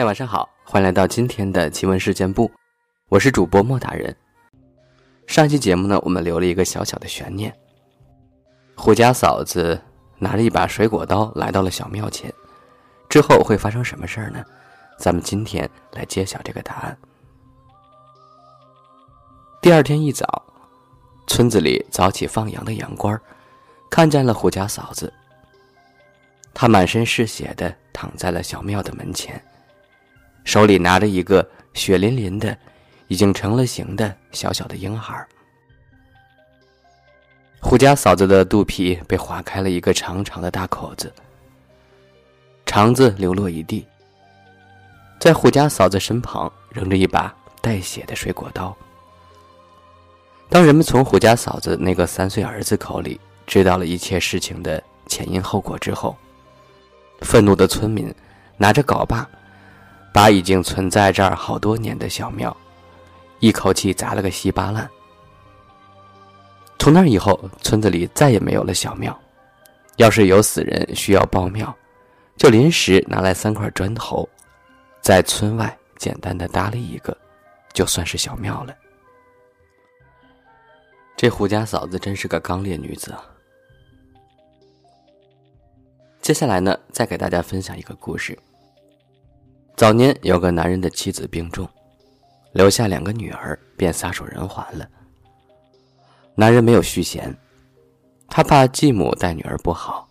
[0.00, 2.50] 嗨，晚上好，欢迎来到今天的奇闻事件部，
[3.10, 4.16] 我是主播莫大人。
[5.26, 7.54] 上期节目呢，我们留了一个小小的悬念。
[8.74, 9.78] 胡家嫂子
[10.18, 12.32] 拿着一把水果刀来到了小庙前，
[13.10, 14.42] 之后会发生什么事儿呢？
[14.98, 16.96] 咱们今天来揭晓这个答案。
[19.60, 20.42] 第二天一早，
[21.26, 23.20] 村子里早起放羊的羊倌
[23.90, 25.12] 看见了胡家嫂子，
[26.54, 29.38] 她满身是血的躺在了小庙的门前。
[30.50, 32.58] 手里拿着一个血淋淋的、
[33.06, 35.24] 已经成了形的小小的婴孩。
[37.60, 41.12] 胡家嫂子的肚皮被划开了一个长长的大口子，
[42.66, 43.86] 肠子流落一地。
[45.20, 48.76] 在胡家嫂子身旁扔着一把带血的水果刀。
[50.48, 56.16] 当人们从胡家嫂子那个三岁儿子口里知道了一切事情的前因后果之后，
[57.20, 58.12] 愤怒的村民
[58.56, 59.24] 拿着镐把。
[60.12, 62.56] 把已经存在这儿好多年的小庙，
[63.38, 64.88] 一口气砸了个稀巴烂。
[66.78, 69.18] 从那以后，村子里再也没有了小庙。
[69.96, 71.76] 要是有死人需要报庙，
[72.36, 74.26] 就临时拿来三块砖头，
[75.02, 77.14] 在村外简单的搭了一个，
[77.74, 78.74] 就算是小庙了。
[81.16, 83.22] 这胡家嫂子真是个刚烈女子啊！
[86.22, 88.38] 接下来呢，再给大家分享一个故事。
[89.80, 91.66] 早年有个男人的妻子病重，
[92.52, 94.86] 留下两个女儿，便撒手人寰了。
[96.34, 97.34] 男人没有续弦，
[98.28, 100.06] 他怕继母待女儿不好，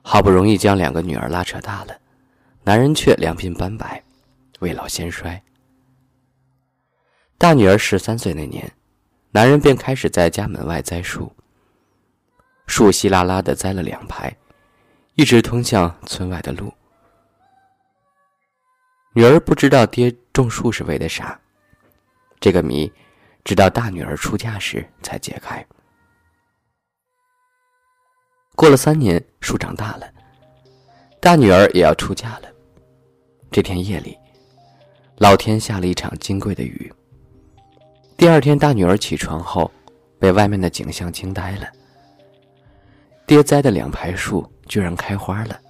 [0.00, 1.98] 好不容易将两个女儿拉扯大了，
[2.62, 4.00] 男人却两鬓斑白，
[4.60, 5.42] 未老先衰。
[7.36, 8.72] 大女儿十三岁那年，
[9.32, 11.32] 男人便开始在家门外栽树，
[12.68, 14.32] 树稀拉拉的栽了两排，
[15.14, 16.72] 一直通向村外的路。
[19.18, 21.36] 女儿不知道爹种树是为的啥，
[22.38, 22.88] 这个谜，
[23.42, 25.66] 直到大女儿出嫁时才解开。
[28.54, 30.08] 过了三年，树长大了，
[31.20, 32.42] 大女儿也要出嫁了。
[33.50, 34.16] 这天夜里，
[35.16, 36.88] 老天下了一场金贵的雨。
[38.16, 39.68] 第二天，大女儿起床后，
[40.20, 41.66] 被外面的景象惊呆了。
[43.26, 45.60] 爹栽的两排树居然开花了，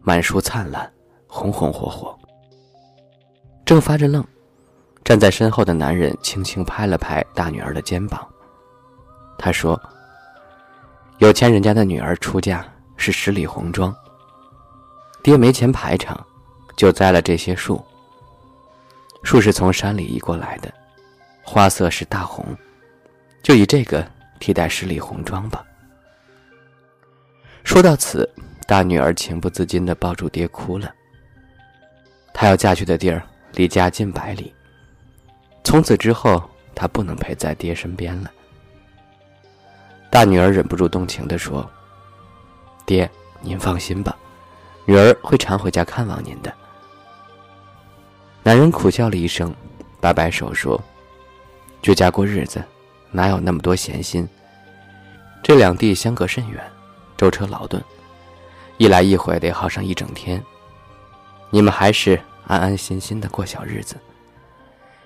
[0.00, 0.92] 满树灿烂，
[1.28, 2.17] 红红火火。
[3.68, 4.26] 正发着愣，
[5.04, 8.26] 站在身后的男人轻轻拍了拍大女儿的肩膀。
[9.36, 9.78] 他说
[11.20, 13.94] ：“有钱人家的女儿出嫁是十里红妆。
[15.22, 16.18] 爹没钱排场，
[16.78, 17.84] 就栽了这些树。
[19.22, 20.72] 树是从山里移过来的，
[21.42, 22.42] 花色是大红，
[23.42, 24.02] 就以这个
[24.40, 25.62] 替代十里红妆吧。”
[27.64, 28.26] 说到此，
[28.66, 30.90] 大女儿情不自禁地抱住爹哭了。
[32.32, 33.22] 她要嫁去的地儿。
[33.52, 34.54] 离家近百里，
[35.64, 36.42] 从此之后，
[36.74, 38.30] 他不能陪在爹身边了。
[40.10, 41.68] 大女儿忍不住动情地说
[42.86, 43.10] ：“爹，
[43.40, 44.16] 您放心吧，
[44.84, 46.52] 女儿会常回家看望您的。”
[48.42, 49.54] 男人苦笑了一声，
[50.00, 50.80] 摆摆手说
[51.82, 52.62] ：“居家过日子，
[53.10, 54.26] 哪有那么多闲心？
[55.42, 56.62] 这两地相隔甚远，
[57.16, 57.82] 舟车劳顿，
[58.76, 60.42] 一来一回得耗上一整天。
[61.50, 63.94] 你们还是……”安安心心的过小日子，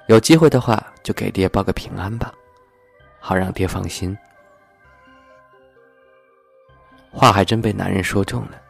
[0.07, 2.33] 有机会的话就给爹报个平安吧，
[3.19, 4.17] 好让爹放心。
[7.11, 8.63] 话还真被男人说中了。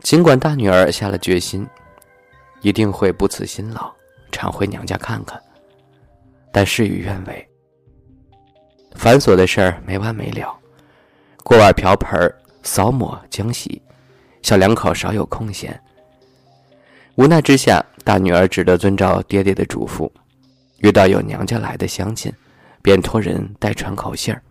[0.00, 1.68] 尽管大女儿下了决心，
[2.62, 3.92] 一定会不辞辛劳，
[4.30, 5.38] 常回娘家看看，
[6.50, 7.48] 但事与愿违。
[8.94, 10.58] 繁琐的事儿没完没了，
[11.44, 13.82] 锅碗瓢盆、扫抹浆洗，
[14.40, 15.78] 小两口少有空闲。
[17.16, 20.10] 无奈之下，大女儿只得遵照爹爹的嘱咐，
[20.78, 22.32] 遇到有娘家来的乡亲，
[22.80, 24.42] 便托人代传口信儿。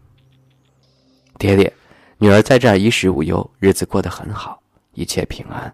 [1.39, 1.73] 爹爹，
[2.19, 4.61] 女儿在这儿衣食无忧，日子过得很好，
[4.93, 5.73] 一切平安。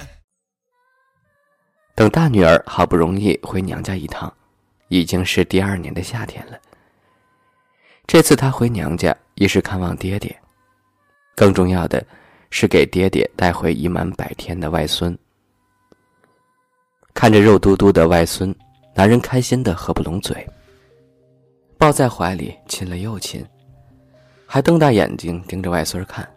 [1.93, 4.31] 等大女儿好不容易回娘家一趟，
[4.87, 6.57] 已经是第二年的夏天了。
[8.07, 10.35] 这次她回娘家，一是看望爹爹，
[11.35, 12.03] 更重要的
[12.49, 15.17] 是给爹爹带回已满百天的外孙。
[17.13, 18.55] 看着肉嘟嘟的外孙，
[18.95, 20.47] 男人开心的合不拢嘴，
[21.77, 23.45] 抱在怀里亲了又亲，
[24.45, 26.27] 还瞪大眼睛盯着外孙看，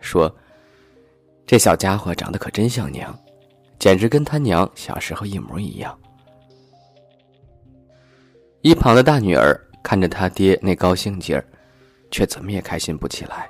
[0.00, 0.32] 说
[1.46, 3.16] ：“这小家伙长得可真像娘，
[3.78, 5.96] 简直跟他娘小时候一模一样。”
[8.62, 11.44] 一旁的大女儿看着他爹那高兴劲儿，
[12.10, 13.48] 却怎么也开心不起来。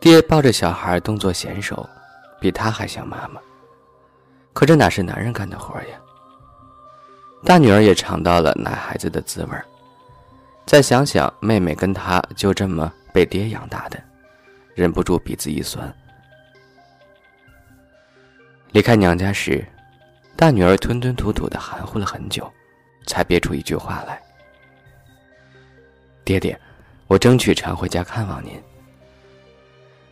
[0.00, 1.86] 爹抱着小孩，动作娴熟，
[2.40, 3.40] 比他还像妈妈。
[4.52, 6.00] 可这哪是男人干的活呀？
[7.44, 9.50] 大女儿也尝到了奶孩子的滋味
[10.66, 14.02] 再想想妹妹跟她就这么被爹养大的，
[14.74, 15.92] 忍不住鼻子一酸。
[18.72, 19.66] 离开娘家时，
[20.36, 22.50] 大女儿吞吞吐吐的含糊了很久。
[23.06, 24.20] 才憋出一句话来
[26.26, 26.60] ：“爹爹，
[27.06, 28.52] 我争取常回家看望您。”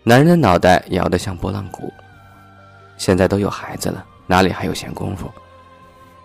[0.02, 1.92] 男人的脑袋摇得像拨浪鼓。
[2.96, 5.30] 现在都有孩子了，哪里还有闲工夫？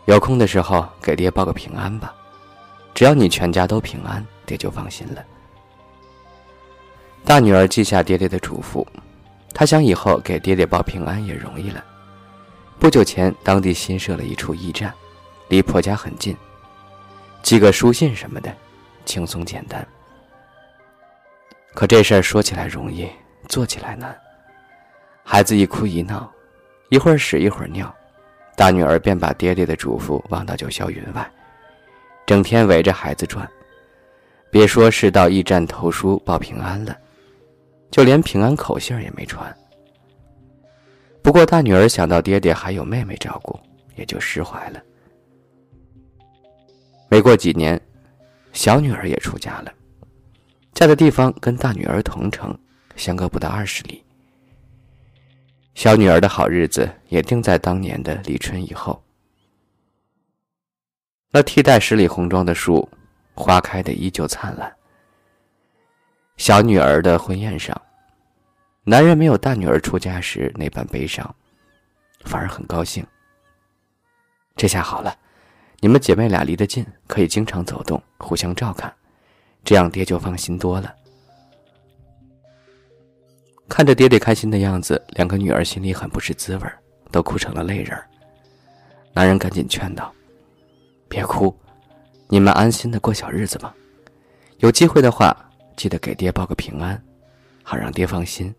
[0.05, 2.15] 有空的时候给爹报个平安吧。
[2.93, 5.21] 只要你全家都平安，爹就放心了。
[7.25, 8.87] 大女儿记下爹爹的嘱咐，
[9.53, 11.83] 她想以后给爹爹报平安也容易了。
[12.81, 14.91] 不久前，当地新设了一处驿站，
[15.49, 16.35] 离婆家很近。
[17.43, 18.51] 寄个书信什么的，
[19.05, 19.87] 轻松简单。
[21.75, 23.07] 可这事儿说起来容易，
[23.47, 24.19] 做起来难。
[25.23, 26.27] 孩子一哭一闹，
[26.89, 27.93] 一会儿屎一会儿尿，
[28.55, 31.31] 大女儿便把爹爹的嘱咐忘到九霄云外，
[32.25, 33.47] 整天围着孩子转。
[34.49, 36.97] 别说是到驿站投书报平安了，
[37.91, 39.55] 就连平安口信也没传。
[41.23, 43.59] 不过大女儿想到爹爹还有妹妹照顾，
[43.95, 44.81] 也就释怀了。
[47.09, 47.79] 没过几年，
[48.53, 49.73] 小女儿也出家了，
[50.73, 52.57] 嫁的地方跟大女儿同城，
[52.95, 54.03] 相隔不到二十里。
[55.75, 59.01] 小女儿的好日子也定在当年的立春以后。
[61.31, 62.88] 那替代十里红妆的树，
[63.35, 64.74] 花开的依旧灿烂。
[66.35, 67.79] 小女儿的婚宴上，
[68.83, 71.35] 男人没有大女儿出家时那般悲伤，
[72.25, 73.05] 反而很高兴。
[74.55, 75.15] 这下好了。
[75.83, 78.91] 你们姐妹俩离得近，可以经常走动，互相照看，
[79.63, 80.93] 这样爹就放心多了。
[83.67, 86.67] 看着爹爹开心的样子，两个女儿心里很不是滋味
[87.11, 87.99] 都哭成了泪人
[89.13, 90.13] 男人赶紧劝道
[91.09, 91.55] ：“别哭，
[92.27, 93.75] 你们安心的过小日子吧。
[94.57, 95.35] 有机会的话，
[95.75, 97.01] 记得给爹报个平安，
[97.63, 98.53] 好让爹放心。”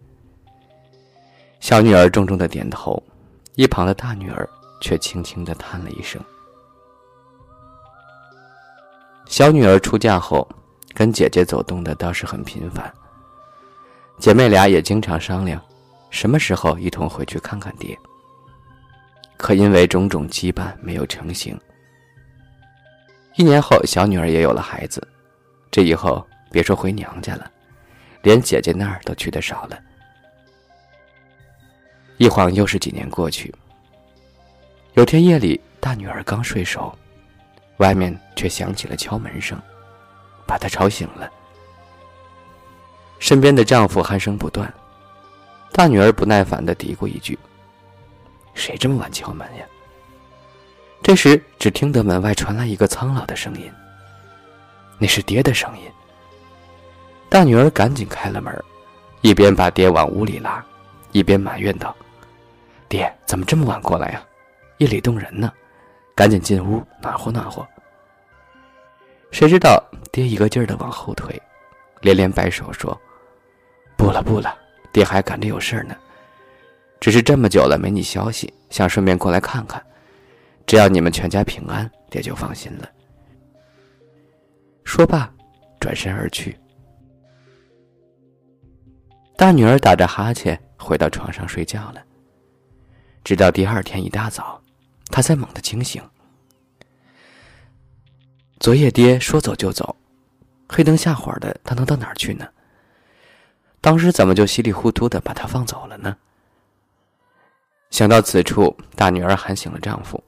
[1.62, 3.00] 小女儿重重的点头，
[3.54, 4.48] 一旁的大女儿
[4.80, 6.20] 却轻轻的叹了一声。
[9.26, 10.46] 小女儿出嫁后，
[10.92, 12.92] 跟姐姐走动的倒是很频繁。
[14.18, 15.62] 姐妹俩也经常商量，
[16.10, 17.96] 什么时候一同回去看看爹。
[19.36, 21.56] 可因为种种羁绊，没有成行。
[23.36, 25.00] 一年后，小女儿也有了孩子，
[25.70, 27.48] 这以后别说回娘家了，
[28.22, 29.78] 连姐姐那儿都去的少了。
[32.22, 33.52] 一晃又是几年过去。
[34.94, 36.96] 有天夜里，大女儿刚睡熟。
[37.78, 39.60] 外面却响起了敲门声，
[40.46, 41.28] 把她吵醒了。
[43.18, 44.72] 身边的丈夫鼾声不断，
[45.72, 47.36] 大女儿不耐烦的嘀咕一句
[48.54, 49.66] ：“谁这么晚敲门呀？”
[51.02, 53.68] 这时，只听得门外传来一个苍老的声音
[54.96, 55.90] ：“那是爹的声音。”
[57.28, 58.56] 大女儿赶紧开了门，
[59.22, 60.64] 一边把爹往屋里拉，
[61.10, 61.92] 一边埋怨道
[62.92, 64.22] ：“爹，怎么这么晚过来呀？
[64.76, 65.50] 夜里冻人呢。”
[66.14, 67.66] 赶紧进屋暖和暖和。
[69.30, 69.82] 谁知道
[70.12, 71.40] 爹一个劲儿的往后退，
[72.02, 73.00] 连连摆手说
[73.96, 74.54] ：“不了不了，
[74.92, 75.96] 爹还赶着有事儿呢。
[77.00, 79.82] 只是这么久了没你消息，想顺便过来看看。
[80.66, 82.86] 只要你们全家平安，爹就放心了。”
[84.84, 85.32] 说罢，
[85.80, 86.54] 转身而去。
[89.38, 92.04] 大女儿打着哈欠回到床上睡觉了。
[93.24, 94.60] 直到第二天一大早。
[95.10, 96.02] 他才猛地清醒。
[98.58, 99.94] 昨夜爹说走就走，
[100.68, 102.48] 黑灯瞎火的，他能到哪儿去呢？
[103.82, 106.16] 当时怎么就稀里糊涂的把他放走了呢？
[107.90, 110.22] 想到此处，大女儿喊醒了丈夫，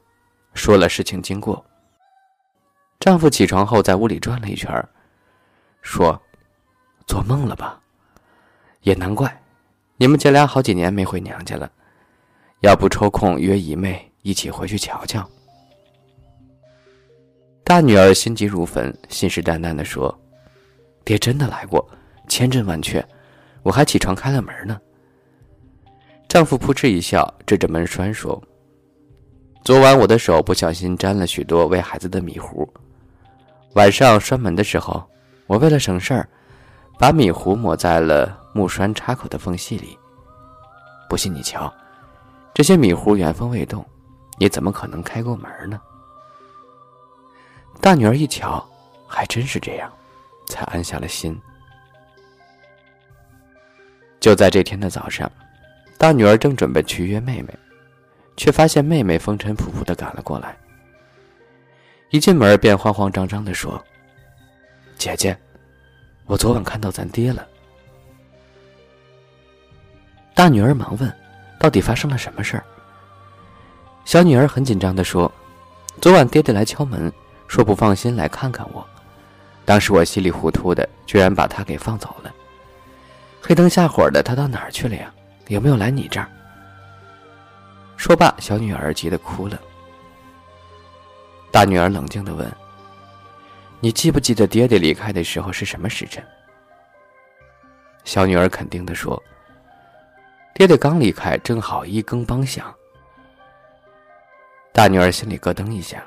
[0.52, 1.64] 说了事情经过。
[3.00, 4.86] 丈夫起床后在屋里转了一圈，
[5.80, 6.20] 说
[7.06, 7.80] ：“做梦了吧？
[8.82, 9.42] 也难怪，
[9.96, 11.70] 你们姐俩好几年没回娘家了，
[12.64, 15.22] 要不抽空约姨妹。”一起回去瞧瞧。
[17.62, 20.18] 大女儿心急如焚，信誓旦旦地说
[21.04, 21.86] ：“爹真的来过，
[22.26, 23.06] 千真万确，
[23.62, 24.80] 我还起床开了门呢。
[26.26, 28.42] 丈夫扑哧一笑，指着门栓说
[29.62, 32.66] ：“昨晚我的手不小心沾了许多喂孩子的米糊，
[33.74, 35.06] 晚上栓门的时候，
[35.46, 36.26] 我为了省事儿，
[36.98, 39.98] 把米糊抹在了木栓插口的缝隙里。
[41.10, 41.70] 不信你瞧，
[42.54, 43.84] 这些米糊原封未动，
[44.38, 45.78] 你怎么可能开过门呢？”
[47.82, 48.64] 大女儿一瞧，
[49.06, 49.92] 还真是这样，
[50.46, 51.38] 才安下了心。
[54.20, 55.30] 就在这天的早上。
[55.96, 57.56] 大女儿正准备去约妹妹，
[58.36, 60.54] 却发现妹妹风尘仆仆的赶了过来。
[62.10, 63.82] 一进门便慌慌张张的说
[64.98, 65.38] ：“姐姐，
[66.26, 67.46] 我昨晚看到咱爹了。”
[70.34, 71.10] 大女儿忙问
[71.64, 72.64] ：“到底发生了什么事儿？”
[74.04, 75.32] 小女儿很紧张的说
[75.98, 77.10] ：“昨晚爹爹来敲门，
[77.48, 78.86] 说不放心来看看我，
[79.64, 82.30] 当时我稀里糊涂的，居然把他给放走了。
[83.40, 85.10] 黑灯瞎火的，他到哪儿去了呀？”
[85.48, 86.28] 有没有来你这儿？
[87.96, 89.58] 说罢，小女儿急得哭了。
[91.50, 92.46] 大女儿冷静的问
[93.80, 96.22] ：“你记不记得爹爹离开的时候是什么时辰？”
[98.04, 99.22] 小女儿肯定的说
[100.54, 102.72] ：“爹爹刚离开，正好一更梆响。”
[104.72, 106.04] 大女儿心里咯噔一下。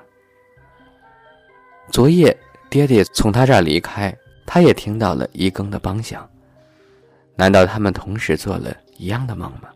[1.92, 2.36] 昨夜
[2.70, 6.30] 爹爹从他这儿离开，他也听到了一更的梆响。
[7.36, 8.75] 难道他们同时做了？
[8.98, 9.70] 一样的梦吗？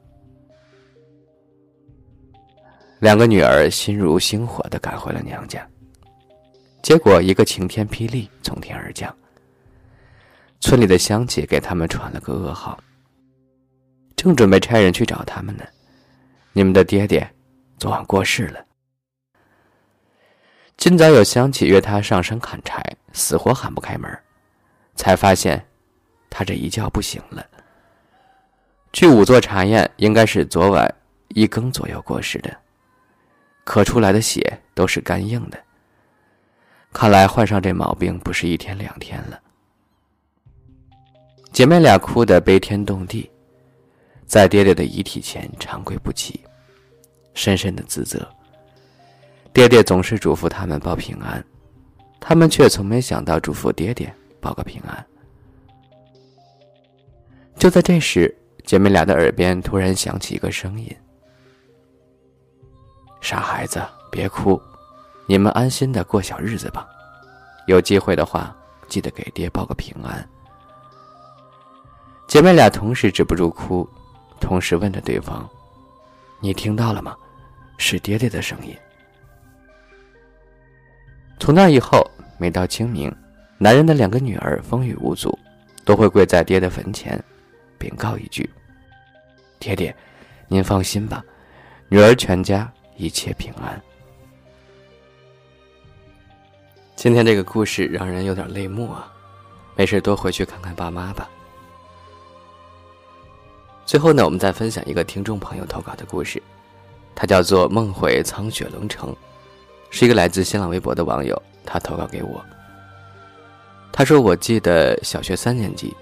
[2.99, 5.67] 两个女儿心如星火的赶回了娘家，
[6.81, 9.15] 结果一个晴天霹雳从天而降。
[10.59, 12.79] 村里的乡亲给他们传了个噩耗，
[14.21, 15.63] 正准备差人去找他们呢，
[16.53, 17.27] 你们的爹爹
[17.79, 18.63] 昨晚过世了。
[20.77, 24.15] 今早有乡亲约他上山砍柴，死活喊不开门，
[24.93, 25.65] 才发现
[26.29, 27.43] 他这一觉不醒了。
[28.93, 30.93] 据仵作查验，应该是昨晚
[31.29, 32.55] 一更左右过世的，
[33.65, 35.57] 咳出来的血都是干硬的。
[36.93, 39.41] 看来患上这毛病不是一天两天了。
[41.51, 43.30] 姐妹俩哭得悲天动地，
[44.31, 46.39] 在爹爹的遗体前长跪不起，
[47.33, 48.25] 深深的自责。
[49.51, 51.43] 爹爹总是嘱咐他们报平安，
[52.17, 54.09] 他们却从没想到嘱咐爹爹
[54.39, 55.05] 报个平安。
[57.57, 58.33] 就在这时。
[58.63, 60.95] 姐妹俩的耳边突然响起一个声音
[63.19, 64.61] ：“傻孩子，别哭，
[65.25, 66.87] 你们安心的过小日子吧。
[67.65, 68.55] 有机会的话，
[68.87, 70.25] 记得给爹报个平安。”
[72.29, 73.85] 姐妹俩同时止不住哭，
[74.41, 75.49] 同时问着对方
[76.41, 77.15] ：“你听到了吗？
[77.77, 78.75] 是爹爹的声音。”
[81.39, 82.05] 从那以后，
[82.37, 83.13] 每到清明，
[83.57, 85.37] 男人的两个女儿风雨无阻，
[85.85, 87.23] 都会跪在爹的坟前。
[87.77, 88.47] 禀告一句
[89.57, 89.95] ：“爹爹，
[90.47, 91.23] 您放心吧，
[91.87, 93.81] 女儿全家一切平安。”
[96.95, 99.11] 今天这个故事让人有点泪目啊，
[99.75, 101.27] 没事多回去看看爸妈吧。
[103.91, 106.41] 最后呢，我们再分享一个听众朋友投稿的故事，
[107.13, 109.13] 他叫做梦回苍雪龙城，
[109.89, 112.41] 是一个来自新浪微博的网友，他投稿给我。
[113.91, 115.93] 他说：“我记得小学三年级。”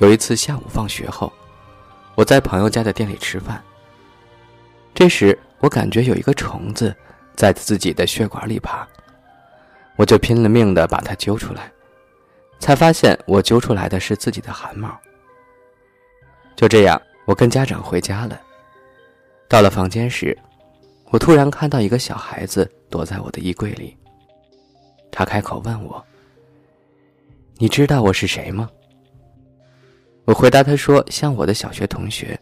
[0.00, 1.30] 有一次下午放学后，
[2.14, 3.62] 我在朋友家的店里吃饭。
[4.94, 6.96] 这时，我感觉有一个虫子
[7.34, 8.88] 在自己的血管里爬，
[9.96, 11.70] 我就拼了命的把它揪出来，
[12.60, 14.98] 才发现我揪出来的是自己的汗毛。
[16.56, 18.40] 就这样，我跟家长回家了。
[19.48, 20.36] 到了房间时，
[21.10, 23.96] 我突然看到一个小孩子躲在我的衣柜里。
[25.10, 26.04] 他开口问我
[27.58, 28.70] ：“你知道我是谁吗？”
[30.24, 32.38] 我回答他说：“像我的小学同学。”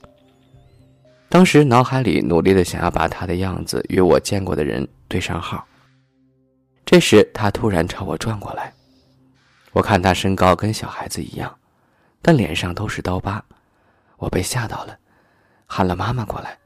[1.29, 5.67] 当时脑海里努力的想要把他的样子与我见过的人对上号。
[6.85, 8.73] 这时他突然朝我转过来，
[9.73, 11.53] 我看他身高跟小孩子一样，
[12.23, 13.45] 但脸上都是刀疤，
[14.25, 14.99] 我被吓到了，
[15.66, 16.59] 喊了妈妈过来，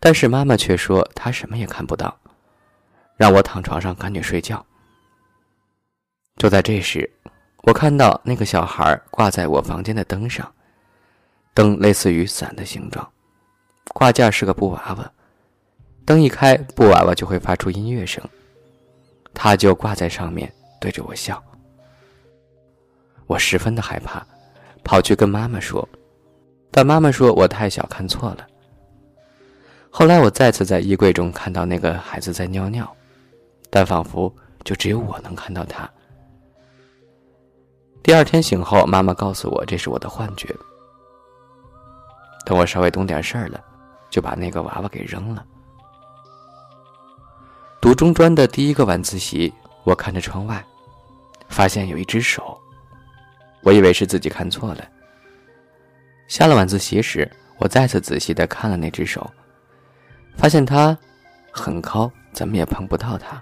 [0.00, 2.18] 但是妈妈却说她什么也看不到，
[3.16, 4.64] 让我躺床上赶紧睡觉。
[6.36, 7.10] 就在这时。
[7.62, 10.54] 我看到那个小孩挂在我房间的灯上，
[11.52, 13.10] 灯类似于伞的形状，
[13.88, 15.12] 挂件是个布娃娃，
[16.04, 18.22] 灯一开，布娃娃就会发出音乐声，
[19.34, 21.42] 他就挂在上面对着我笑。
[23.26, 24.24] 我十分的害怕，
[24.84, 25.88] 跑去跟妈妈说，
[26.76, 28.46] 但妈妈说我太小看错了。
[29.88, 32.86] 后来我再次在衣柜中看到那个孩子在尿尿，
[33.70, 34.30] 但仿佛
[34.62, 35.88] 就只有我能看到他。
[38.02, 40.54] 第二天醒后，妈妈告诉我这是我的幻觉，
[42.44, 43.58] 等我稍微懂点事儿了，
[44.10, 45.42] 就把那个娃娃给扔了。
[47.80, 49.50] 读中专的第一个晚自习，
[49.82, 50.62] 我看着窗外，
[51.48, 52.60] 发现有一只手。
[53.62, 54.86] 我以为是自己看错了。
[56.28, 59.30] 下了晚自习时，我再次仔细的看了那只手，
[60.36, 60.96] 发现它
[61.50, 63.40] 很高，怎么也碰不到它。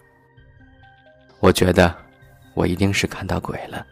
[1.40, 1.94] 我觉得，
[2.54, 3.86] 我一定是看到鬼了。